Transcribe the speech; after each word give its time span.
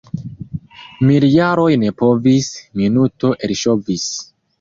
Miljaroj 1.09 1.67
ne 1.81 1.91
povis- 1.99 2.47
minuto 2.81 3.31
elŝovis. 3.49 4.09